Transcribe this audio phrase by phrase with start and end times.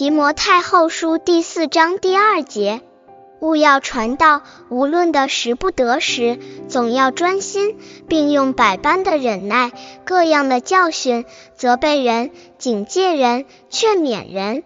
[0.00, 2.80] 提摩太后书第四章第二节：
[3.38, 7.76] 勿要传道，无论的时不得时，总要专心，
[8.08, 9.72] 并用百般的忍耐，
[10.06, 14.62] 各样的教训，责备人，警戒人，劝勉人。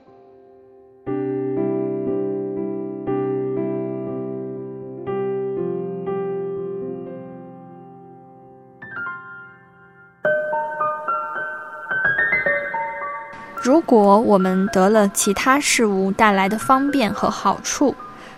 [13.65, 17.95] 如果我们得了其他事物带来的方便和好处，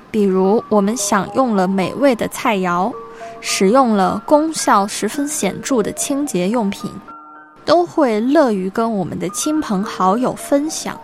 [0.08, 2.92] 比如我们享用了美味的菜肴，
[3.40, 6.88] 使用了功效十分显著的清洁用品，
[7.64, 10.96] 都会乐于跟我们的亲朋好友分享。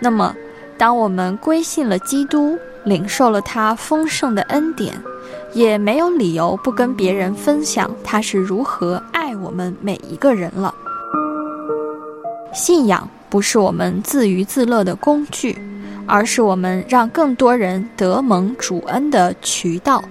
[0.00, 0.36] 那么，
[0.76, 4.92] 当我们归信了基督，领受了他丰盛的恩典，
[5.54, 10.74] 也没有理由不跟别人分享他是如何爱我们每一个人了。
[12.52, 13.08] 信仰。
[13.28, 15.58] 不是我们自娱自乐的工具，
[16.06, 20.02] 而是我们让更多人得蒙主恩的渠道。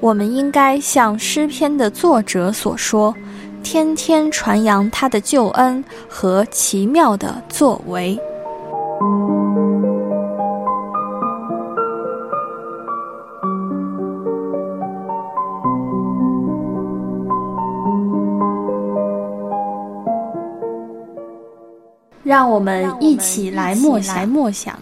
[0.00, 3.14] 我们应该像诗篇的作者所说，
[3.62, 8.18] 天天传扬他的救恩和奇妙的作为。
[22.30, 24.28] 让我们一起来默想。
[24.28, 24.78] 默想。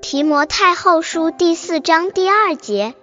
[0.00, 2.94] 提摩太后书第四章第二节：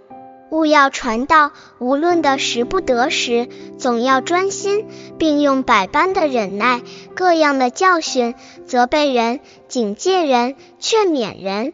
[0.51, 4.85] 勿要传道，无论的时不得时，总要专心，
[5.17, 6.79] 并用百般的忍耐，
[7.13, 8.33] 各样的教训，
[8.65, 11.73] 责备人，警戒人，劝勉人。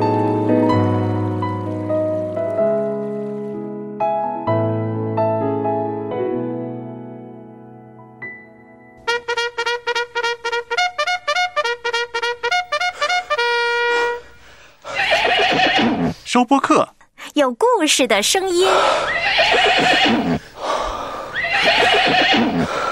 [16.33, 16.87] 收播客，
[17.33, 18.65] 有故事的声音。